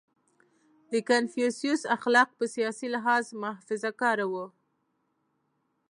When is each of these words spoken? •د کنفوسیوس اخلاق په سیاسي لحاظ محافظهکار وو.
•د 0.91 0.93
کنفوسیوس 1.09 1.81
اخلاق 1.95 2.29
په 2.39 2.45
سیاسي 2.55 2.87
لحاظ 2.95 3.25
محافظهکار 3.41 4.17
وو. 4.31 4.45